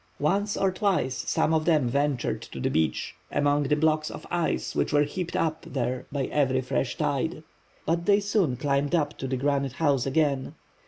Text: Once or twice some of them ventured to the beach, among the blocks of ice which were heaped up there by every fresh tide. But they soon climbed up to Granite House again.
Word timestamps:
Once 0.19 0.57
or 0.57 0.71
twice 0.71 1.29
some 1.29 1.53
of 1.53 1.65
them 1.65 1.87
ventured 1.87 2.41
to 2.41 2.59
the 2.59 2.71
beach, 2.71 3.13
among 3.31 3.61
the 3.61 3.75
blocks 3.75 4.09
of 4.09 4.25
ice 4.31 4.73
which 4.73 4.91
were 4.91 5.03
heaped 5.03 5.35
up 5.35 5.61
there 5.61 6.07
by 6.11 6.25
every 6.25 6.59
fresh 6.61 6.97
tide. 6.97 7.43
But 7.85 8.07
they 8.07 8.19
soon 8.19 8.57
climbed 8.57 8.95
up 8.95 9.15
to 9.19 9.27
Granite 9.27 9.73
House 9.73 10.07
again. 10.07 10.55